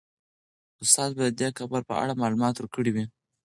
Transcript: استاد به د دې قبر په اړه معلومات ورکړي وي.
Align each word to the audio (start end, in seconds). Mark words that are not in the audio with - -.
استاد 0.83 1.11
به 1.17 1.23
د 1.29 1.33
دې 1.39 1.49
قبر 1.57 1.81
په 1.89 1.93
اړه 2.01 2.19
معلومات 2.21 2.55
ورکړي 2.57 2.91
وي. 2.95 3.05